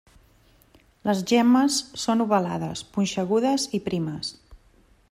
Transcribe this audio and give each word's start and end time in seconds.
Les 1.09 1.21
gemmes 1.31 1.77
són 2.05 2.25
ovalades, 2.27 2.83
punxegudes 2.97 3.69
i 3.81 3.83
primes. 3.91 4.35